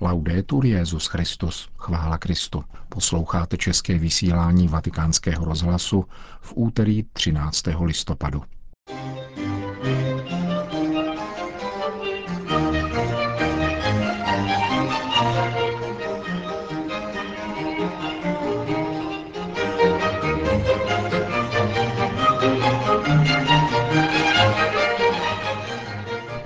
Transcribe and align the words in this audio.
Laudetur 0.00 0.66
Jezus 0.66 1.06
Christus, 1.06 1.68
chvála 1.78 2.18
Kristu. 2.18 2.64
Posloucháte 2.88 3.56
české 3.56 3.98
vysílání 3.98 4.68
Vatikánského 4.68 5.44
rozhlasu 5.44 6.04
v 6.40 6.52
úterý 6.56 7.02
13. 7.02 7.62
listopadu. 7.80 8.42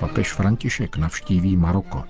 Papež 0.01 0.33
František 0.33 0.97
navštíví 0.97 1.57
Maroko. 1.57 2.05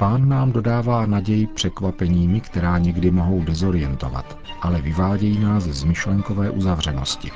Pán 0.00 0.28
nám 0.28 0.52
dodává 0.52 1.06
naději 1.06 1.46
překvapeními, 1.46 2.40
která 2.40 2.78
někdy 2.78 3.10
mohou 3.10 3.44
dezorientovat, 3.44 4.38
ale 4.60 4.80
vyvádějí 4.80 5.38
nás 5.38 5.62
z 5.62 5.84
myšlenkové 5.84 6.50
uzavřenosti, 6.50 7.30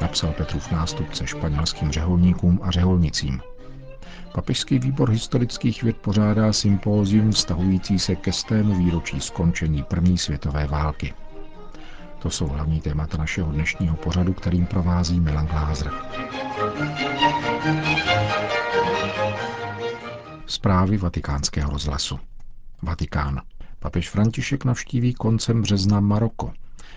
napsal 0.00 0.32
Petrův 0.32 0.70
nástupce 0.70 1.26
španělským 1.26 1.90
řeholníkům 1.90 2.60
a 2.62 2.70
řeholnicím. 2.70 3.40
Papežský 4.34 4.78
výbor 4.78 5.10
historických 5.10 5.82
věd 5.82 5.96
pořádá 5.96 6.52
sympózium 6.52 7.30
vztahující 7.32 7.98
se 7.98 8.16
ke 8.16 8.32
stému 8.32 8.74
výročí 8.74 9.20
skončení 9.20 9.82
první 9.82 10.18
světové 10.18 10.66
války. 10.66 11.14
To 12.18 12.30
jsou 12.30 12.48
hlavní 12.48 12.80
témata 12.80 13.18
našeho 13.18 13.52
dnešního 13.52 13.96
pořadu, 13.96 14.32
kterým 14.32 14.66
provází 14.66 15.20
Milan 15.20 15.46
Glázer. 15.46 15.92
Zprávy 20.68 20.96
vatikánského 20.96 21.70
rozhlasu. 21.70 22.18
Vatikán. 22.82 23.40
Papež 23.78 24.10
František 24.10 24.64
navštíví 24.64 25.14
koncem 25.14 25.62
března 25.62 26.00
Maroko. 26.00 26.52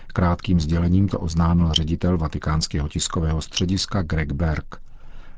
Krátkým 0.06 0.60
sdělením 0.60 1.08
to 1.08 1.18
oznámil 1.18 1.72
ředitel 1.72 2.18
vatikánského 2.18 2.88
tiskového 2.88 3.42
střediska 3.42 4.02
Greg 4.02 4.32
Berg. 4.32 4.76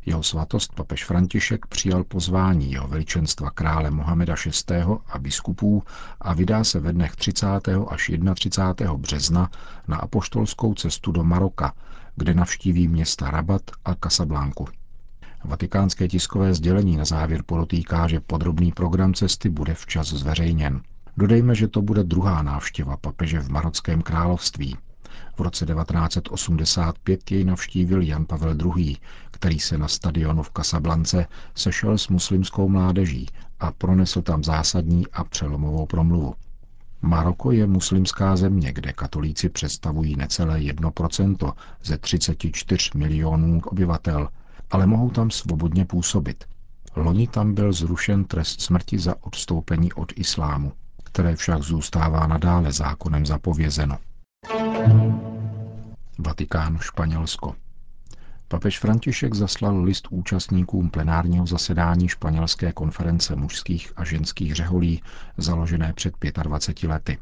Jeho 0.06 0.22
svatost 0.22 0.74
papež 0.74 1.04
František 1.04 1.66
přijal 1.66 2.04
pozvání 2.04 2.72
jeho 2.72 2.88
veličenstva 2.88 3.50
krále 3.50 3.90
Mohameda 3.90 4.34
VI. 4.44 4.74
a 5.08 5.18
biskupů 5.18 5.82
a 6.20 6.34
vydá 6.34 6.64
se 6.64 6.80
ve 6.80 6.92
dnech 6.92 7.16
30. 7.16 7.46
až 7.88 8.10
31. 8.34 8.94
března 8.94 9.50
na 9.88 9.96
apoštolskou 9.96 10.74
cestu 10.74 11.12
do 11.12 11.24
Maroka, 11.24 11.72
kde 12.16 12.34
navštíví 12.34 12.88
města 12.88 13.30
Rabat 13.30 13.62
a 13.84 13.94
Casablanku. 13.94 14.68
Vatikánské 15.44 16.08
tiskové 16.08 16.54
sdělení 16.54 16.96
na 16.96 17.04
závěr 17.04 17.42
podotýká, 17.46 18.08
že 18.08 18.20
podrobný 18.20 18.72
program 18.72 19.14
cesty 19.14 19.48
bude 19.48 19.74
včas 19.74 20.08
zveřejněn. 20.08 20.80
Dodejme, 21.16 21.54
že 21.54 21.68
to 21.68 21.82
bude 21.82 22.04
druhá 22.04 22.42
návštěva 22.42 22.96
papeže 22.96 23.40
v 23.40 23.48
Marockém 23.48 24.02
království. 24.02 24.76
V 25.36 25.40
roce 25.40 25.66
1985 25.66 27.30
jej 27.30 27.44
navštívil 27.44 28.02
Jan 28.02 28.26
Pavel 28.26 28.56
II., 28.76 28.96
který 29.30 29.60
se 29.60 29.78
na 29.78 29.88
stadionu 29.88 30.42
v 30.42 30.50
Casablance 30.56 31.26
sešel 31.54 31.98
s 31.98 32.08
muslimskou 32.08 32.68
mládeží 32.68 33.26
a 33.60 33.72
pronesl 33.72 34.22
tam 34.22 34.44
zásadní 34.44 35.06
a 35.12 35.24
přelomovou 35.24 35.86
promluvu. 35.86 36.34
Maroko 37.02 37.52
je 37.52 37.66
muslimská 37.66 38.36
země, 38.36 38.72
kde 38.72 38.92
katolíci 38.92 39.48
představují 39.48 40.16
necelé 40.16 40.58
1% 40.58 41.52
ze 41.82 41.98
34 41.98 42.90
milionů 42.94 43.60
obyvatel– 43.64 44.28
ale 44.74 44.86
mohou 44.86 45.10
tam 45.10 45.30
svobodně 45.30 45.84
působit. 45.84 46.44
Loni 46.96 47.28
tam 47.28 47.54
byl 47.54 47.72
zrušen 47.72 48.24
trest 48.24 48.60
smrti 48.60 48.98
za 48.98 49.14
odstoupení 49.20 49.92
od 49.92 50.12
islámu, 50.16 50.72
které 51.04 51.36
však 51.36 51.62
zůstává 51.62 52.26
nadále 52.26 52.72
zákonem 52.72 53.26
zapovězeno. 53.26 53.98
Vatikán, 56.18 56.78
Španělsko. 56.78 57.54
Papež 58.48 58.78
František 58.78 59.34
zaslal 59.34 59.82
list 59.82 60.08
účastníkům 60.10 60.90
plenárního 60.90 61.46
zasedání 61.46 62.08
španělské 62.08 62.72
konference 62.72 63.36
mužských 63.36 63.92
a 63.96 64.04
ženských 64.04 64.54
řeholí, 64.54 65.02
založené 65.36 65.92
před 65.92 66.14
25 66.42 66.88
lety. 66.88 67.18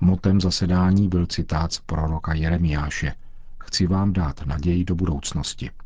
Motem 0.00 0.40
zasedání 0.40 1.08
byl 1.08 1.26
citát 1.26 1.72
z 1.72 1.80
proroka 1.80 2.34
Jeremiáše 2.34 3.14
Chci 3.58 3.86
vám 3.86 4.12
dát 4.12 4.46
naději 4.46 4.84
do 4.84 4.94
budoucnosti– 4.94 5.70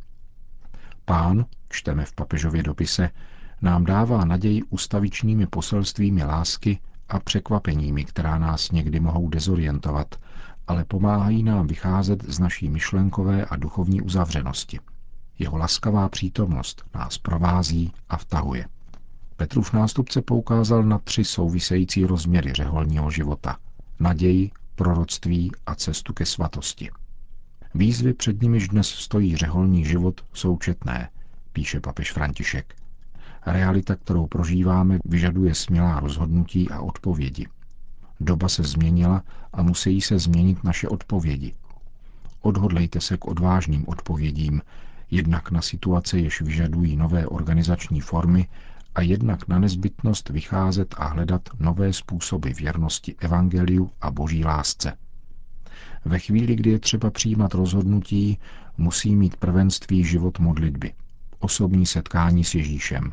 Pán, 1.08 1.44
čteme 1.68 2.04
v 2.04 2.12
papežově 2.12 2.62
dopise, 2.62 3.10
nám 3.62 3.84
dává 3.84 4.24
naději 4.24 4.62
ustavičnými 4.62 5.46
poselstvími 5.46 6.24
lásky 6.24 6.80
a 7.08 7.20
překvapeními, 7.20 8.04
která 8.04 8.38
nás 8.38 8.70
někdy 8.70 9.00
mohou 9.00 9.28
dezorientovat, 9.28 10.14
ale 10.66 10.84
pomáhají 10.84 11.42
nám 11.42 11.66
vycházet 11.66 12.24
z 12.24 12.38
naší 12.38 12.68
myšlenkové 12.68 13.44
a 13.44 13.56
duchovní 13.56 14.00
uzavřenosti. 14.00 14.80
Jeho 15.38 15.56
laskavá 15.56 16.08
přítomnost 16.08 16.84
nás 16.94 17.18
provází 17.18 17.92
a 18.08 18.16
vtahuje. 18.16 18.66
Petrův 19.36 19.72
nástupce 19.72 20.22
poukázal 20.22 20.82
na 20.82 20.98
tři 20.98 21.24
související 21.24 22.04
rozměry 22.04 22.52
řeholního 22.52 23.10
života. 23.10 23.56
Naději, 24.00 24.50
proroctví 24.74 25.52
a 25.66 25.74
cestu 25.74 26.12
ke 26.12 26.26
svatosti. 26.26 26.90
Výzvy 27.74 28.14
před 28.14 28.42
nimiž 28.42 28.68
dnes 28.68 28.88
stojí 28.88 29.36
řeholní 29.36 29.84
život, 29.84 30.24
jsou 30.32 30.56
četné, 30.58 31.10
píše 31.52 31.80
papež 31.80 32.12
František. 32.12 32.74
Realita, 33.46 33.96
kterou 33.96 34.26
prožíváme, 34.26 34.98
vyžaduje 35.04 35.54
smělá 35.54 36.00
rozhodnutí 36.00 36.70
a 36.70 36.80
odpovědi. 36.80 37.46
Doba 38.20 38.48
se 38.48 38.62
změnila 38.62 39.22
a 39.52 39.62
musí 39.62 40.00
se 40.00 40.18
změnit 40.18 40.64
naše 40.64 40.88
odpovědi. 40.88 41.54
Odhodlejte 42.40 43.00
se 43.00 43.16
k 43.16 43.26
odvážným 43.26 43.84
odpovědím, 43.88 44.62
jednak 45.10 45.50
na 45.50 45.62
situace, 45.62 46.18
jež 46.18 46.40
vyžadují 46.40 46.96
nové 46.96 47.26
organizační 47.26 48.00
formy, 48.00 48.48
a 48.94 49.00
jednak 49.00 49.48
na 49.48 49.58
nezbytnost 49.58 50.28
vycházet 50.28 50.94
a 50.98 51.06
hledat 51.06 51.42
nové 51.60 51.92
způsoby 51.92 52.50
věrnosti 52.50 53.14
evangeliu 53.18 53.90
a 54.00 54.10
boží 54.10 54.44
lásce. 54.44 54.96
Ve 56.04 56.18
chvíli, 56.18 56.56
kdy 56.56 56.70
je 56.70 56.78
třeba 56.78 57.10
přijímat 57.10 57.54
rozhodnutí, 57.54 58.38
musí 58.78 59.16
mít 59.16 59.36
prvenství 59.36 60.04
život 60.04 60.38
modlitby, 60.38 60.92
osobní 61.38 61.86
setkání 61.86 62.44
s 62.44 62.54
Ježíšem, 62.54 63.12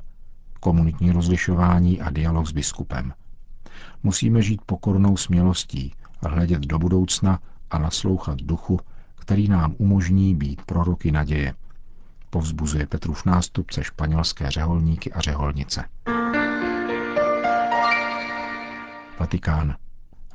komunitní 0.59 1.11
rozlišování 1.11 2.01
a 2.01 2.09
dialog 2.09 2.47
s 2.47 2.51
biskupem. 2.51 3.13
Musíme 4.03 4.41
žít 4.41 4.61
pokornou 4.65 5.17
smělostí, 5.17 5.93
hledět 6.21 6.59
do 6.59 6.79
budoucna 6.79 7.39
a 7.71 7.77
naslouchat 7.77 8.41
duchu, 8.41 8.79
který 9.15 9.47
nám 9.47 9.75
umožní 9.77 10.35
být 10.35 10.61
proroky 10.61 11.11
naděje. 11.11 11.53
Povzbuzuje 12.29 12.87
Petrův 12.87 13.25
nástupce 13.25 13.83
španělské 13.83 14.51
řeholníky 14.51 15.13
a 15.13 15.21
řeholnice. 15.21 15.83
Vatikán. 19.19 19.75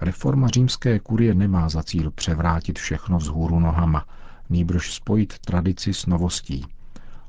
Reforma 0.00 0.48
římské 0.48 0.98
kurie 0.98 1.34
nemá 1.34 1.68
za 1.68 1.82
cíl 1.82 2.10
převrátit 2.10 2.78
všechno 2.78 3.18
vzhůru 3.18 3.60
nohama, 3.60 4.06
nýbrž 4.48 4.94
spojit 4.94 5.38
tradici 5.38 5.94
s 5.94 6.06
novostí, 6.06 6.64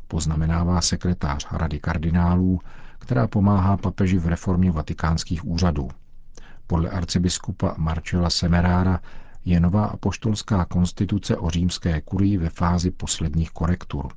poznamenává 0.08 0.82
sekretář 0.82 1.48
Rady 1.52 1.80
kardinálů, 1.80 2.60
která 3.00 3.28
pomáhá 3.28 3.78
papeži 3.78 4.18
v 4.18 4.28
reformě 4.28 4.72
vatikánských 4.72 5.46
úřadů. 5.46 5.90
Podle 6.68 6.90
arcibiskupa 6.90 7.76
Marcella 7.78 8.30
Semerára 8.30 9.00
je 9.46 9.60
nová 9.60 9.86
apoštolská 9.86 10.66
konstituce 10.66 11.38
o 11.38 11.50
římské 11.50 12.02
kurii 12.02 12.38
ve 12.38 12.50
fázi 12.50 12.92
posledních 12.92 13.52
korektur. 13.52 14.12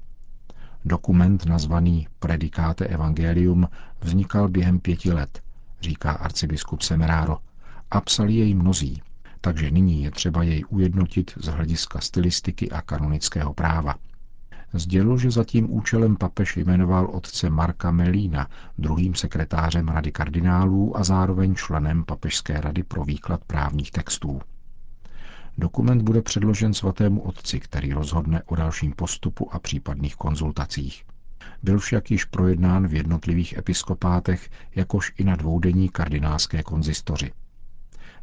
Dokument 0.85 1.47
nazvaný 1.47 2.09
Predicate 2.19 2.87
Evangelium 2.87 3.69
vznikal 4.01 4.49
během 4.49 4.81
pěti 4.81 5.13
let, 5.13 5.43
říká 5.81 6.13
arcibiskup 6.13 6.83
Semeráro, 6.83 7.39
a 7.91 8.01
psali 8.01 8.35
jej 8.35 8.55
mnozí, 8.55 9.03
takže 9.41 9.71
nyní 9.71 10.03
je 10.03 10.11
třeba 10.11 10.43
jej 10.43 10.65
ujednotit 10.69 11.33
z 11.37 11.47
hlediska 11.47 12.01
stylistiky 12.01 12.71
a 12.71 12.83
kanonického 12.83 13.55
práva. 13.55 13.95
Sdělil, 14.73 15.19
že 15.19 15.31
za 15.31 15.45
tím 15.45 15.73
účelem 15.73 16.17
papež 16.17 16.57
jmenoval 16.57 17.07
otce 17.13 17.51
Marka 17.51 17.91
Melína 17.91 18.49
druhým 18.79 19.15
sekretářem 19.15 19.89
Rady 19.89 20.13
kardinálů 20.13 20.97
a 20.97 21.05
zároveň 21.05 21.55
členem 21.55 22.05
Papežské 22.05 22.61
rady 22.61 22.83
pro 22.83 23.05
výklad 23.05 23.45
právních 23.45 23.91
textů. 23.91 24.41
Dokument 25.59 26.03
bude 26.03 26.23
předložen 26.23 26.75
svatému 26.75 27.21
otci, 27.21 27.61
který 27.61 27.93
rozhodne 27.93 28.43
o 28.43 28.57
dalším 28.57 28.93
postupu 28.93 29.55
a 29.55 29.59
případných 29.59 30.17
konzultacích. 30.17 31.05
Byl 31.63 31.79
však 31.79 32.11
již 32.11 32.25
projednán 32.25 32.87
v 32.87 32.95
jednotlivých 32.95 33.57
episkopátech, 33.59 34.51
jakož 34.75 35.13
i 35.19 35.25
na 35.25 35.37
dvoudenní 35.37 35.89
kardinálské 35.89 36.63
konzistoři. 36.63 37.33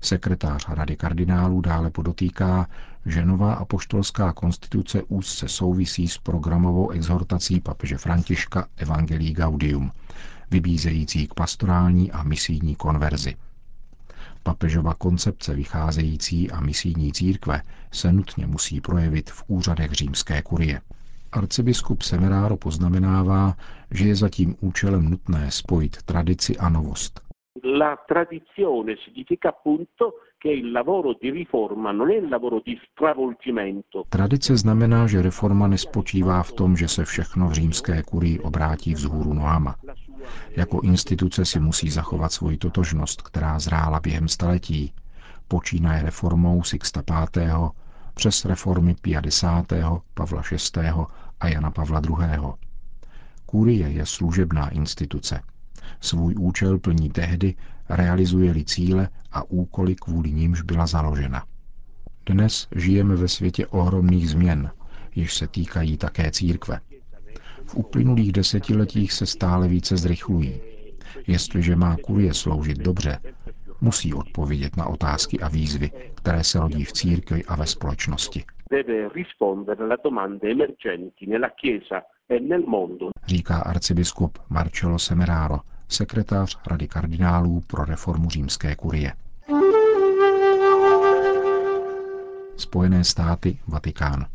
Sekretář 0.01 0.65
Rady 0.69 0.95
kardinálů 0.95 1.61
dále 1.61 1.89
podotýká, 1.89 2.67
že 3.05 3.25
nová 3.25 3.53
apoštolská 3.53 4.33
konstituce 4.33 5.03
úzce 5.03 5.47
souvisí 5.47 6.07
s 6.07 6.17
programovou 6.17 6.89
exhortací 6.89 7.59
papeže 7.59 7.97
Františka 7.97 8.67
Evangelii 8.77 9.33
Gaudium, 9.33 9.91
vybízející 10.51 11.27
k 11.27 11.33
pastorální 11.33 12.11
a 12.11 12.23
misijní 12.23 12.75
konverzi. 12.75 13.35
Papežova 14.43 14.93
koncepce 14.93 15.55
vycházející 15.55 16.51
a 16.51 16.59
misijní 16.59 17.13
církve 17.13 17.61
se 17.91 18.13
nutně 18.13 18.47
musí 18.47 18.81
projevit 18.81 19.29
v 19.29 19.43
úřadech 19.47 19.91
římské 19.91 20.41
kurie. 20.41 20.81
Arcibiskup 21.31 22.01
Semeráro 22.01 22.57
poznamenává, 22.57 23.55
že 23.91 24.07
je 24.07 24.15
zatím 24.15 24.55
účelem 24.59 25.09
nutné 25.09 25.51
spojit 25.51 26.03
tradici 26.03 26.57
a 26.57 26.69
novost. 26.69 27.30
La 27.63 28.01
tradizione 28.07 28.95
significa 29.03 29.49
appunto 29.49 30.13
Tradice 34.09 34.57
znamená, 34.57 35.07
že 35.07 35.21
reforma 35.21 35.67
nespočívá 35.67 36.43
v 36.43 36.51
tom, 36.51 36.77
že 36.77 36.87
se 36.87 37.05
všechno 37.05 37.49
v 37.49 37.53
římské 37.53 38.03
kurii 38.03 38.39
obrátí 38.39 38.93
vzhůru 38.93 39.33
nohama. 39.33 39.75
Jako 40.55 40.81
instituce 40.81 41.45
si 41.45 41.59
musí 41.59 41.89
zachovat 41.89 42.31
svoji 42.31 42.57
totožnost, 42.57 43.21
která 43.21 43.59
zrála 43.59 43.99
během 43.99 44.27
staletí. 44.27 44.93
Počínaje 45.47 46.03
reformou 46.03 46.63
Sixta 46.63 47.01
V. 47.01 47.71
přes 48.13 48.45
reformy 48.45 48.95
Pia 49.01 49.21
X., 49.25 49.43
Pavla 50.13 50.41
VI. 50.51 50.89
a 51.39 51.47
Jana 51.47 51.71
Pavla 51.71 52.01
II. 52.09 52.53
Kurie 53.45 53.89
je 53.89 54.05
služebná 54.05 54.69
instituce. 54.69 55.41
Svůj 55.99 56.35
účel 56.39 56.79
plní 56.79 57.09
tehdy, 57.09 57.55
realizuje-li 57.89 58.65
cíle 58.65 59.09
a 59.31 59.43
úkoly, 59.43 59.95
kvůli 59.95 60.31
nímž 60.31 60.61
byla 60.61 60.87
založena. 60.87 61.43
Dnes 62.25 62.67
žijeme 62.75 63.15
ve 63.15 63.27
světě 63.27 63.67
ohromných 63.67 64.29
změn, 64.29 64.71
jež 65.15 65.33
se 65.35 65.47
týkají 65.47 65.97
také 65.97 66.31
církve. 66.31 66.79
V 67.65 67.75
uplynulých 67.75 68.31
desetiletích 68.31 69.13
se 69.13 69.25
stále 69.25 69.67
více 69.67 69.97
zrychlují. 69.97 70.61
Jestliže 71.27 71.75
má 71.75 71.95
kurie 72.03 72.33
sloužit 72.33 72.77
dobře, 72.77 73.19
musí 73.81 74.13
odpovědět 74.13 74.77
na 74.77 74.85
otázky 74.85 75.39
a 75.39 75.47
výzvy, 75.47 75.91
které 76.15 76.43
se 76.43 76.59
rodí 76.59 76.83
v 76.83 76.93
církvi 76.93 77.43
a 77.45 77.55
ve 77.55 77.65
společnosti. 77.65 78.43
E 78.73 78.83
Říká 83.27 83.57
arcibiskup 83.57 84.37
Marcello 84.49 84.99
Semeraro, 84.99 85.59
sekretář 85.93 86.57
Rady 86.67 86.87
kardinálů 86.87 87.63
pro 87.67 87.85
reformu 87.85 88.29
římské 88.29 88.75
kurie. 88.75 89.13
Spojené 92.57 93.03
státy, 93.03 93.59
Vatikán. 93.67 94.25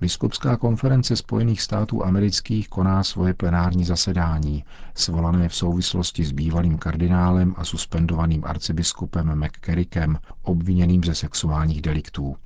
Biskupská 0.00 0.56
konference 0.56 1.16
Spojených 1.16 1.62
států 1.62 2.04
amerických 2.04 2.68
koná 2.68 3.04
svoje 3.04 3.34
plenární 3.34 3.84
zasedání, 3.84 4.64
svolané 4.94 5.48
v 5.48 5.54
souvislosti 5.54 6.24
s 6.24 6.32
bývalým 6.32 6.78
kardinálem 6.78 7.54
a 7.56 7.64
suspendovaným 7.64 8.44
arcibiskupem 8.44 9.44
McCarrickem, 9.44 10.18
obviněným 10.42 11.04
ze 11.04 11.14
sexuálních 11.14 11.82
deliktů. 11.82 12.36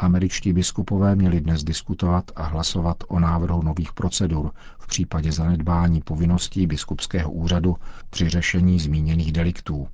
Američtí 0.00 0.52
biskupové 0.52 1.16
měli 1.16 1.40
dnes 1.40 1.64
diskutovat 1.64 2.30
a 2.36 2.42
hlasovat 2.42 2.96
o 3.08 3.18
návrhu 3.20 3.62
nových 3.62 3.92
procedur 3.92 4.50
v 4.78 4.86
případě 4.86 5.32
zanedbání 5.32 6.00
povinností 6.02 6.66
biskupského 6.66 7.30
úřadu 7.30 7.76
při 8.10 8.28
řešení 8.28 8.80
zmíněných 8.80 9.32
deliktů. 9.32 9.88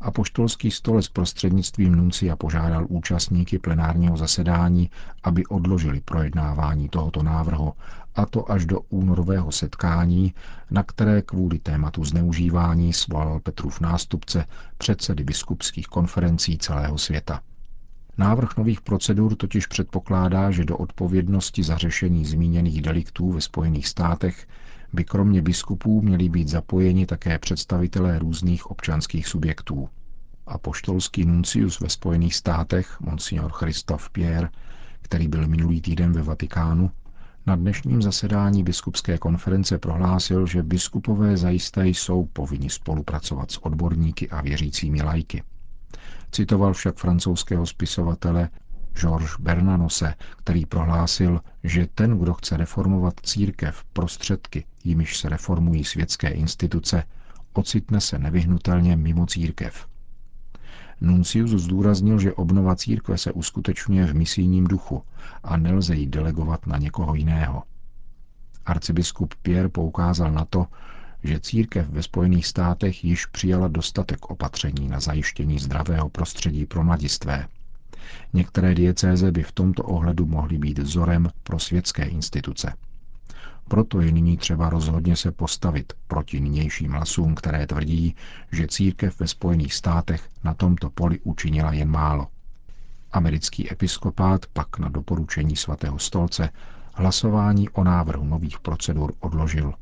Apoštolský 0.00 0.70
stolec 0.70 1.08
prostřednictvím 1.08 1.94
Nuncia 1.94 2.36
požádal 2.36 2.86
účastníky 2.88 3.58
plenárního 3.58 4.16
zasedání, 4.16 4.90
aby 5.22 5.46
odložili 5.46 6.00
projednávání 6.00 6.88
tohoto 6.88 7.22
návrhu, 7.22 7.72
a 8.14 8.26
to 8.26 8.50
až 8.50 8.66
do 8.66 8.80
únorového 8.80 9.52
setkání, 9.52 10.34
na 10.70 10.82
které 10.82 11.22
kvůli 11.22 11.58
tématu 11.58 12.04
zneužívání 12.04 12.92
svolal 12.92 13.40
Petrův 13.40 13.80
nástupce 13.80 14.44
předsedy 14.78 15.24
biskupských 15.24 15.86
konferencí 15.86 16.58
celého 16.58 16.98
světa. 16.98 17.40
Návrh 18.18 18.56
nových 18.56 18.80
procedur 18.80 19.36
totiž 19.36 19.66
předpokládá, 19.66 20.50
že 20.50 20.64
do 20.64 20.76
odpovědnosti 20.76 21.62
za 21.62 21.76
řešení 21.76 22.24
zmíněných 22.24 22.82
deliktů 22.82 23.32
ve 23.32 23.40
Spojených 23.40 23.88
státech 23.88 24.46
by 24.92 25.04
kromě 25.04 25.42
biskupů 25.42 26.02
měli 26.02 26.28
být 26.28 26.48
zapojeni 26.48 27.06
také 27.06 27.38
představitelé 27.38 28.18
různých 28.18 28.70
občanských 28.70 29.26
subjektů. 29.28 29.88
A 30.46 30.58
poštolský 30.58 31.24
nuncius 31.24 31.80
ve 31.80 31.88
Spojených 31.88 32.34
státech, 32.34 33.00
monsignor 33.00 33.52
Christoph 33.52 34.08
Pierre, 34.10 34.48
který 35.02 35.28
byl 35.28 35.48
minulý 35.48 35.80
týden 35.80 36.12
ve 36.12 36.22
Vatikánu, 36.22 36.90
na 37.46 37.56
dnešním 37.56 38.02
zasedání 38.02 38.62
biskupské 38.62 39.18
konference 39.18 39.78
prohlásil, 39.78 40.46
že 40.46 40.62
biskupové 40.62 41.36
zajisté 41.36 41.88
jsou 41.88 42.24
povinni 42.24 42.70
spolupracovat 42.70 43.50
s 43.50 43.64
odborníky 43.64 44.30
a 44.30 44.40
věřícími 44.42 45.02
lajky. 45.02 45.42
Citoval 46.32 46.72
však 46.72 46.96
francouzského 46.96 47.66
spisovatele 47.66 48.48
Georges 48.94 49.36
Bernanose, 49.40 50.14
který 50.36 50.66
prohlásil, 50.66 51.40
že 51.64 51.86
ten, 51.94 52.18
kdo 52.18 52.34
chce 52.34 52.56
reformovat 52.56 53.14
církev 53.22 53.84
prostředky, 53.92 54.64
jimiž 54.84 55.18
se 55.18 55.28
reformují 55.28 55.84
světské 55.84 56.28
instituce, 56.28 57.02
ocitne 57.52 58.00
se 58.00 58.18
nevyhnutelně 58.18 58.96
mimo 58.96 59.26
církev. 59.26 59.86
Nuncius 61.00 61.50
zdůraznil, 61.50 62.18
že 62.18 62.32
obnova 62.32 62.76
církve 62.76 63.18
se 63.18 63.32
uskutečňuje 63.32 64.06
v 64.06 64.14
misijním 64.14 64.64
duchu 64.66 65.02
a 65.42 65.56
nelze 65.56 65.94
ji 65.94 66.06
delegovat 66.06 66.66
na 66.66 66.78
někoho 66.78 67.14
jiného. 67.14 67.62
Arcibiskup 68.66 69.34
Pierre 69.42 69.68
poukázal 69.68 70.32
na 70.32 70.44
to, 70.44 70.66
že 71.24 71.40
církev 71.40 71.88
ve 71.88 72.02
Spojených 72.02 72.46
státech 72.46 73.04
již 73.04 73.26
přijala 73.26 73.68
dostatek 73.68 74.30
opatření 74.30 74.88
na 74.88 75.00
zajištění 75.00 75.58
zdravého 75.58 76.08
prostředí 76.08 76.66
pro 76.66 76.84
mladistvé. 76.84 77.46
Některé 78.32 78.74
diecéze 78.74 79.32
by 79.32 79.42
v 79.42 79.52
tomto 79.52 79.82
ohledu 79.82 80.26
mohly 80.26 80.58
být 80.58 80.78
vzorem 80.78 81.28
pro 81.42 81.58
světské 81.58 82.04
instituce. 82.04 82.72
Proto 83.68 84.00
je 84.00 84.12
nyní 84.12 84.36
třeba 84.36 84.70
rozhodně 84.70 85.16
se 85.16 85.32
postavit 85.32 85.92
proti 86.06 86.40
nynějším 86.40 86.92
hlasům, 86.92 87.34
které 87.34 87.66
tvrdí, 87.66 88.16
že 88.52 88.66
církev 88.68 89.20
ve 89.20 89.28
Spojených 89.28 89.74
státech 89.74 90.28
na 90.44 90.54
tomto 90.54 90.90
poli 90.90 91.20
učinila 91.20 91.72
jen 91.72 91.88
málo. 91.90 92.26
Americký 93.12 93.72
episkopát 93.72 94.46
pak 94.46 94.78
na 94.78 94.88
doporučení 94.88 95.56
svatého 95.56 95.98
stolce 95.98 96.50
hlasování 96.94 97.68
o 97.68 97.84
návrhu 97.84 98.24
nových 98.24 98.60
procedur 98.60 99.12
odložil. 99.20 99.74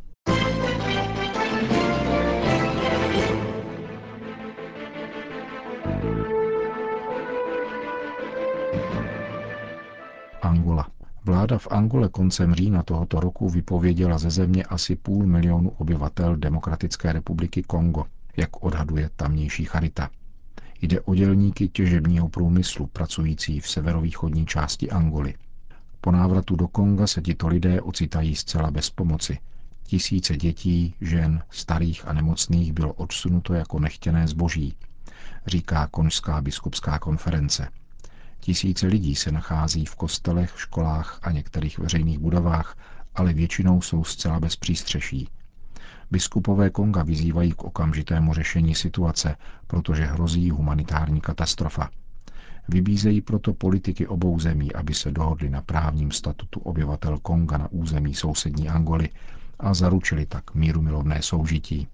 V 11.58 11.68
Angole 11.70 12.08
koncem 12.08 12.54
října 12.54 12.82
tohoto 12.82 13.20
roku 13.20 13.48
vypověděla 13.48 14.18
ze 14.18 14.30
země 14.30 14.64
asi 14.64 14.96
půl 14.96 15.26
milionu 15.26 15.70
obyvatel 15.70 16.36
Demokratické 16.36 17.12
republiky 17.12 17.62
Kongo, 17.62 18.04
jak 18.36 18.64
odhaduje 18.64 19.10
tamnější 19.16 19.64
charita. 19.64 20.10
Jde 20.82 21.00
o 21.00 21.14
dělníky 21.14 21.68
těžebního 21.68 22.28
průmyslu 22.28 22.86
pracující 22.86 23.60
v 23.60 23.68
severovýchodní 23.68 24.46
části 24.46 24.90
Angoly. 24.90 25.34
Po 26.00 26.10
návratu 26.12 26.56
do 26.56 26.68
Konga 26.68 27.06
se 27.06 27.22
tito 27.22 27.48
lidé 27.48 27.80
ocitají 27.80 28.36
zcela 28.36 28.70
bez 28.70 28.90
pomoci. 28.90 29.38
Tisíce 29.82 30.36
dětí, 30.36 30.94
žen, 31.00 31.42
starých 31.50 32.08
a 32.08 32.12
nemocných 32.12 32.72
bylo 32.72 32.92
odsunuto 32.92 33.54
jako 33.54 33.78
nechtěné 33.78 34.28
zboží, 34.28 34.74
říká 35.46 35.86
Konžská 35.86 36.40
biskupská 36.40 36.98
konference. 36.98 37.68
Tisíce 38.40 38.86
lidí 38.86 39.14
se 39.14 39.32
nachází 39.32 39.84
v 39.84 39.94
kostelech, 39.94 40.54
školách 40.56 41.18
a 41.22 41.30
některých 41.30 41.78
veřejných 41.78 42.18
budovách, 42.18 42.76
ale 43.14 43.32
většinou 43.32 43.80
jsou 43.80 44.04
zcela 44.04 44.40
bez 44.40 44.56
přístřeší. 44.56 45.28
Biskupové 46.10 46.70
Konga 46.70 47.02
vyzývají 47.02 47.52
k 47.52 47.64
okamžitému 47.64 48.34
řešení 48.34 48.74
situace, 48.74 49.36
protože 49.66 50.04
hrozí 50.04 50.50
humanitární 50.50 51.20
katastrofa. 51.20 51.90
Vybízejí 52.68 53.20
proto 53.20 53.54
politiky 53.54 54.06
obou 54.06 54.40
zemí, 54.40 54.72
aby 54.72 54.94
se 54.94 55.10
dohodli 55.10 55.50
na 55.50 55.62
právním 55.62 56.10
statutu 56.10 56.60
obyvatel 56.60 57.18
Konga 57.18 57.58
na 57.58 57.68
území 57.70 58.14
sousední 58.14 58.68
Angoly 58.68 59.08
a 59.58 59.74
zaručili 59.74 60.26
tak 60.26 60.54
míru 60.54 60.82
milovné 60.82 61.22
soužití. 61.22 61.88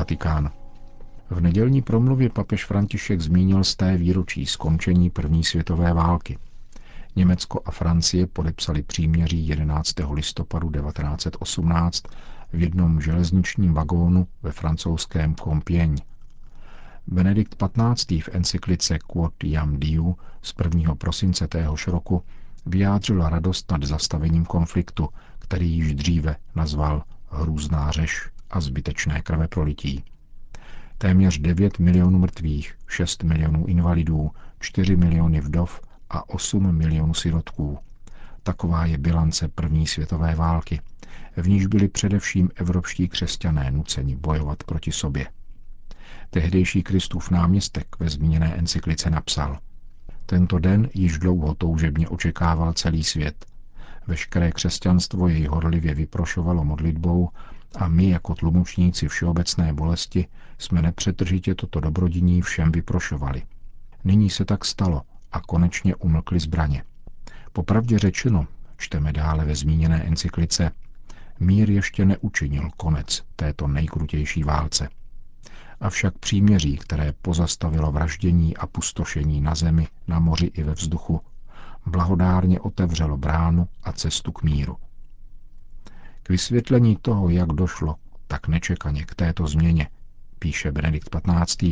Vatikán. 0.00 0.50
V 1.30 1.40
nedělní 1.40 1.82
promluvě 1.82 2.30
papež 2.30 2.64
František 2.64 3.20
zmínil 3.20 3.64
z 3.64 3.76
té 3.76 3.96
výročí 3.96 4.46
skončení 4.46 5.10
první 5.10 5.44
světové 5.44 5.92
války. 5.94 6.38
Německo 7.16 7.60
a 7.64 7.70
Francie 7.70 8.26
podepsali 8.26 8.82
příměří 8.82 9.48
11. 9.48 9.94
listopadu 10.10 10.70
1918 10.70 12.02
v 12.52 12.62
jednom 12.62 13.00
železničním 13.00 13.74
vagónu 13.74 14.26
ve 14.42 14.52
francouzském 14.52 15.34
Compiègne. 15.34 16.02
Benedikt 17.06 17.54
XV. 17.54 18.22
v 18.22 18.28
encyklice 18.32 18.98
Quod 18.98 19.44
Jam 19.44 19.80
Diu 19.80 20.16
z 20.42 20.54
1. 20.64 20.94
prosince 20.94 21.48
téhož 21.48 21.86
roku 21.86 22.22
vyjádřil 22.66 23.28
radost 23.28 23.70
nad 23.70 23.82
zastavením 23.82 24.44
konfliktu, 24.44 25.08
který 25.38 25.72
již 25.72 25.94
dříve 25.94 26.36
nazval 26.54 27.02
hrůzná 27.30 27.90
řeš 27.90 28.30
a 28.50 28.60
zbytečné 28.60 29.22
krve 29.22 29.48
prolití. 29.48 30.04
Téměř 30.98 31.38
9 31.38 31.78
milionů 31.78 32.18
mrtvých, 32.18 32.74
6 32.88 33.22
milionů 33.22 33.66
invalidů, 33.66 34.30
4 34.60 34.96
miliony 34.96 35.40
vdov 35.40 35.80
a 36.10 36.28
8 36.28 36.72
milionů 36.76 37.14
sirotků. 37.14 37.78
Taková 38.42 38.86
je 38.86 38.98
bilance 38.98 39.48
první 39.48 39.86
světové 39.86 40.34
války, 40.34 40.80
v 41.36 41.48
níž 41.48 41.66
byli 41.66 41.88
především 41.88 42.50
evropští 42.54 43.08
křesťané 43.08 43.70
nuceni 43.70 44.16
bojovat 44.16 44.64
proti 44.64 44.92
sobě. 44.92 45.26
Tehdejší 46.30 46.82
Kristův 46.82 47.30
náměstek 47.30 47.86
ve 48.00 48.08
zmíněné 48.08 48.54
encyklice 48.54 49.10
napsal 49.10 49.58
Tento 50.26 50.58
den 50.58 50.88
již 50.94 51.18
dlouho 51.18 51.54
toužebně 51.54 52.08
očekával 52.08 52.72
celý 52.72 53.04
svět. 53.04 53.46
Veškeré 54.06 54.52
křesťanstvo 54.52 55.28
jej 55.28 55.46
horlivě 55.46 55.94
vyprošovalo 55.94 56.64
modlitbou 56.64 57.28
a 57.76 57.88
my 57.88 58.08
jako 58.08 58.34
tlumočníci 58.34 59.08
všeobecné 59.08 59.72
bolesti 59.72 60.26
jsme 60.58 60.82
nepřetržitě 60.82 61.54
toto 61.54 61.80
dobrodiní 61.80 62.42
všem 62.42 62.72
vyprošovali. 62.72 63.42
Nyní 64.04 64.30
se 64.30 64.44
tak 64.44 64.64
stalo 64.64 65.02
a 65.32 65.40
konečně 65.40 65.94
umlkly 65.94 66.40
zbraně. 66.40 66.84
Popravdě 67.52 67.98
řečeno, 67.98 68.46
čteme 68.76 69.12
dále 69.12 69.44
ve 69.44 69.54
zmíněné 69.54 70.02
encyklice, 70.02 70.70
mír 71.40 71.70
ještě 71.70 72.04
neučinil 72.04 72.70
konec 72.76 73.24
této 73.36 73.68
nejkrutější 73.68 74.44
válce. 74.44 74.88
Avšak 75.80 76.18
příměří, 76.18 76.76
které 76.76 77.12
pozastavilo 77.22 77.92
vraždění 77.92 78.56
a 78.56 78.66
pustošení 78.66 79.40
na 79.40 79.54
zemi, 79.54 79.88
na 80.08 80.18
moři 80.18 80.46
i 80.46 80.62
ve 80.62 80.72
vzduchu, 80.72 81.20
blahodárně 81.86 82.60
otevřelo 82.60 83.16
bránu 83.16 83.68
a 83.82 83.92
cestu 83.92 84.32
k 84.32 84.42
míru. 84.42 84.76
Vysvětlení 86.30 86.96
toho, 87.02 87.28
jak 87.28 87.48
došlo 87.48 87.96
tak 88.26 88.48
nečekaně 88.48 89.04
k 89.04 89.14
této 89.14 89.46
změně, 89.46 89.88
píše 90.38 90.72
Benedikt 90.72 91.16
XV., 91.16 91.64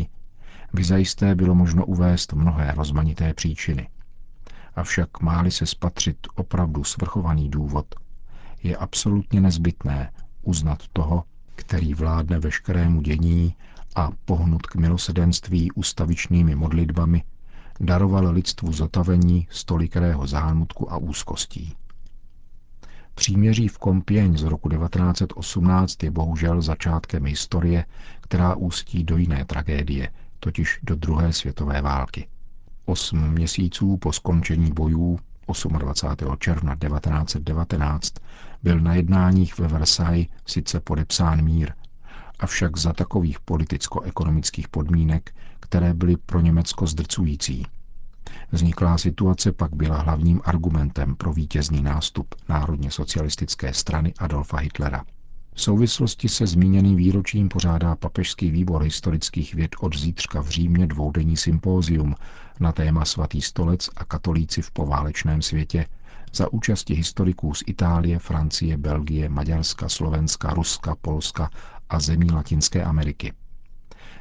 by 0.73 0.85
zajisté 0.85 1.35
bylo 1.35 1.55
možno 1.55 1.87
uvést 1.87 2.33
mnohé 2.33 2.73
rozmanité 2.77 3.35
příčiny. 3.35 3.89
Avšak 4.77 5.21
máli 5.21 5.51
se 5.51 5.67
spatřit 5.67 6.17
opravdu 6.35 6.85
svrchovaný 6.85 7.49
důvod, 7.49 7.87
je 8.63 8.77
absolutně 8.77 9.41
nezbytné 9.41 10.13
uznat 10.43 10.83
toho, 10.93 11.25
který 11.55 11.95
vládne 11.95 12.39
veškerému 12.39 13.01
dění 13.01 13.55
a 13.97 14.11
pohnut 14.25 14.67
k 14.67 14.75
milosedenství 14.75 15.73
ustavičnými 15.73 16.55
modlitbami, 16.55 17.23
daroval 17.81 18.29
lidstvu 18.31 18.73
zotavení 18.73 19.49
stolikrého 19.51 20.27
zánutku 20.27 20.93
a 20.93 20.97
úzkostí. 20.97 21.77
Příměří 23.19 23.69
v 23.69 23.79
Kompěň 23.79 24.39
z 24.39 24.43
roku 24.43 24.69
1918 24.69 26.03
je 26.03 26.11
bohužel 26.11 26.63
začátkem 26.63 27.25
historie, 27.25 27.85
která 28.21 28.55
ústí 28.55 29.05
do 29.05 29.17
jiné 29.17 29.45
tragédie, 29.45 30.11
totiž 30.41 30.79
do 30.83 30.95
druhé 30.95 31.33
světové 31.33 31.83
války. 31.83 32.29
Osm 32.85 33.31
měsíců 33.31 33.97
po 33.97 34.13
skončení 34.13 34.73
bojů 34.73 35.19
28. 35.79 36.37
června 36.39 36.77
1919 36.77 38.15
byl 38.63 38.81
na 38.81 38.95
jednáních 38.95 39.59
ve 39.59 39.69
Versailles 39.69 40.29
sice 40.47 40.81
podepsán 40.81 41.43
mír, 41.45 41.73
avšak 42.39 42.77
za 42.77 42.93
takových 42.93 43.41
politicko-ekonomických 43.41 44.69
podmínek, 44.69 45.35
které 45.61 45.95
byly 45.95 46.17
pro 46.17 46.41
Německo 46.41 46.87
zdrcující. 46.87 47.67
Vzniklá 48.53 48.99
situace 48.99 49.53
pak 49.53 49.75
byla 49.75 49.97
hlavním 50.01 50.41
argumentem 50.45 51.17
pro 51.17 51.33
vítězný 51.33 51.83
nástup 51.83 52.35
národně 52.49 52.91
socialistické 52.91 53.75
strany 53.75 54.15
Adolfa 54.19 54.57
Hitlera. 54.57 55.05
V 55.55 55.63
souvislosti 55.63 56.29
se 56.29 56.47
zmíněným 56.47 56.97
výročím 56.97 57.49
pořádá 57.49 57.97
Papežský 57.97 58.51
výbor 58.51 58.83
historických 58.83 59.55
věd 59.55 59.77
od 59.81 59.97
zítřka 59.97 60.41
v 60.43 60.49
Římě 60.49 60.87
dvoudenní 60.87 61.37
sympózium 61.37 62.15
na 62.61 62.73
téma 62.73 63.05
Svatý 63.05 63.43
stolec 63.43 63.91
a 63.97 64.05
katolíci 64.05 64.63
v 64.63 64.71
poválečném 64.71 65.43
světě 65.43 65.87
za 66.33 66.53
účasti 66.53 66.95
historiků 66.95 67.55
z 67.55 67.63
Itálie, 67.67 68.19
Francie, 68.19 68.77
Belgie, 68.77 69.29
Maďarska, 69.29 69.89
Slovenska, 69.89 70.55
Ruska, 70.55 70.95
Polska 71.01 71.51
a 71.89 72.01
zemí 72.01 72.31
Latinské 72.31 72.85
Ameriky. 72.85 73.33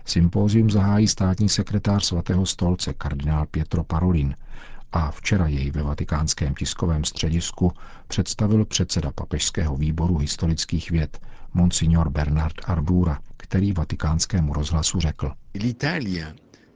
Sympózium 0.08 0.70
zahájí 0.70 1.08
státní 1.08 1.50
sekretář 1.50 2.06
svatého 2.06 2.46
stolce 2.46 2.94
kardinál 2.94 3.46
Pietro 3.46 3.84
Parolin 3.84 4.36
a 4.92 5.12
včera 5.12 5.48
jej 5.48 5.72
ve 5.72 5.84
vatikánském 5.84 6.56
tiskovém 6.56 7.04
středisku 7.04 7.72
představil 8.08 8.66
předseda 8.66 9.12
papežského 9.12 9.78
výboru 9.78 10.18
historických 10.18 10.92
věd 10.92 11.20
monsignor 11.54 12.10
Bernard 12.10 12.56
Ardura, 12.66 13.20
který 13.38 13.74
vatikánskému 13.74 14.54
rozhlasu 14.54 15.00
řekl. 15.00 15.32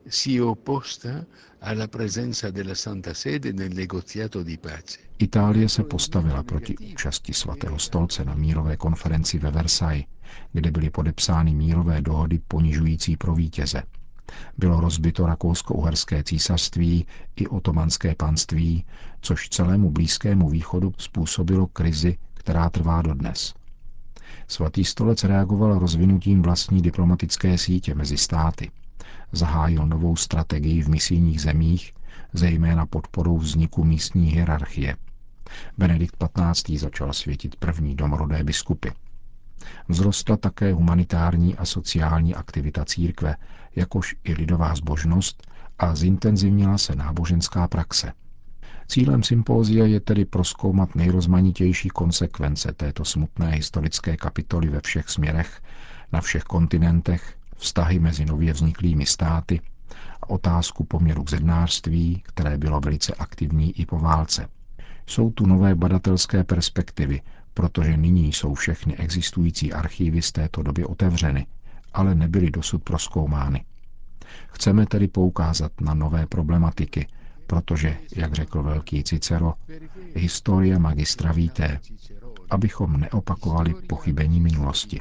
Si 0.08 0.40
opposta 0.40 1.26
alla 1.60 1.88
presenza 1.88 2.52
della 2.52 2.76
Santa 2.76 3.14
Sede 3.14 3.52
nel 3.52 3.74
negoziato 3.74 4.44
di 4.44 4.58
pace. 4.58 5.00
Itálie 5.18 5.68
se 5.68 5.84
postavila 5.84 6.44
proti 6.44 6.76
účasti 6.92 7.34
svatého 7.34 7.78
stolce 7.78 8.24
na 8.24 8.36
mírové 8.36 8.78
konferenci 8.78 9.40
ve 9.40 9.52
Versailles, 9.52 10.06
kde 10.52 10.72
byly 10.72 10.90
podepsány 10.90 11.54
mírové 11.54 12.02
dohody 12.02 12.40
ponižující 12.48 13.18
pro 13.18 13.36
vítěze. 13.36 13.84
Bylo 14.58 14.80
rozbito 14.80 15.26
rakousko-uherské 15.26 16.24
císařství 16.24 17.06
i 17.36 17.48
otomanské 17.48 18.16
panství, 18.16 18.86
což 19.22 19.50
celému 19.50 19.92
Blízkému 19.92 20.50
východu 20.50 20.94
způsobilo 20.98 21.68
krizi, 21.68 22.18
která 22.34 22.70
trvá 22.70 23.02
dodnes. 23.02 23.54
Svatý 24.48 24.86
stolec 24.86 25.24
reagoval 25.24 25.80
rozvinutím 25.80 26.42
vlastní 26.42 26.82
diplomatické 26.82 27.58
sítě 27.58 27.96
mezi 27.96 28.18
státy. 28.18 28.72
Zahájil 29.32 29.86
novou 29.86 30.16
strategii 30.16 30.84
v 30.84 30.90
misijních 30.90 31.42
zemích, 31.42 31.94
zejména 32.34 32.86
podporou 32.86 33.38
vzniku 33.38 33.84
místní 33.84 34.28
hierarchie. 34.30 34.98
Benedikt 35.78 36.16
XV. 36.34 36.80
začal 36.80 37.14
světit 37.14 37.56
první 37.56 37.96
domorodé 37.96 38.44
biskupy. 38.44 38.90
Vzrostla 39.90 40.38
také 40.38 40.74
humanitární 40.74 41.56
a 41.56 41.66
sociální 41.66 42.36
aktivita 42.36 42.86
církve, 42.86 43.36
jakož 43.76 44.16
i 44.24 44.34
lidová 44.34 44.76
zbožnost 44.76 45.48
a 45.80 45.96
zintenzivnila 45.96 46.78
se 46.78 46.96
náboženská 46.96 47.68
praxe. 47.68 48.14
Cílem 48.88 49.24
sympózia 49.24 49.86
je 49.86 50.00
tedy 50.00 50.26
proskoumat 50.26 50.96
nejrozmanitější 50.96 51.90
konsekvence 51.90 52.74
této 52.74 53.06
smutné 53.06 53.52
historické 53.52 54.18
kapitoly 54.18 54.70
ve 54.70 54.82
všech 54.82 55.10
směrech, 55.10 55.62
na 56.12 56.22
všech 56.22 56.44
kontinentech, 56.44 57.38
vztahy 57.62 58.00
mezi 58.00 58.26
nově 58.26 58.54
vzniklými 58.54 59.06
státy 59.06 59.62
a 60.22 60.30
otázku 60.30 60.84
poměru 60.84 61.24
k 61.24 61.30
zednářství, 61.30 62.24
které 62.26 62.58
bylo 62.58 62.80
velice 62.80 63.14
aktivní 63.14 63.80
i 63.80 63.86
po 63.86 64.00
válce. 64.00 64.48
Jsou 65.08 65.32
tu 65.32 65.46
nové 65.46 65.76
badatelské 65.76 66.44
perspektivy, 66.44 67.22
protože 67.54 67.98
nyní 67.98 68.34
jsou 68.34 68.54
všechny 68.54 68.98
existující 68.98 69.74
archívy 69.74 70.22
z 70.22 70.32
této 70.32 70.64
doby 70.64 70.86
otevřeny, 70.86 71.46
ale 71.94 72.16
nebyly 72.16 72.52
dosud 72.52 72.84
proskoumány. 72.84 73.66
Chceme 74.48 74.86
tedy 74.86 75.08
poukázat 75.08 75.72
na 75.82 75.94
nové 75.94 76.26
problematiky, 76.28 77.08
protože, 77.48 77.98
jak 78.16 78.34
řekl 78.34 78.64
velký 78.64 79.04
Cicero, 79.04 79.54
historie 80.16 80.80
magistra 80.80 81.32
víte, 81.32 81.80
abychom 82.52 83.00
neopakovali 83.00 83.74
pochybení 83.74 84.42
minulosti. 84.42 85.00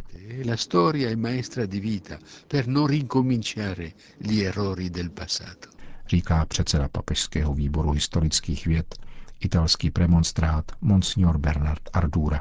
Říká 6.09 6.47
předseda 6.47 6.89
papežského 6.89 7.55
výboru 7.55 7.91
historických 7.91 8.67
věd 8.67 8.95
italský 9.41 9.91
premonstrát 9.91 10.73
Monsignor 10.81 11.39
Bernard 11.39 11.83
Ardura. 11.93 12.41